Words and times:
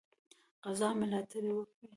غزا 0.65 0.89
ملاتړ 0.99 1.41
وکړي. 1.53 1.87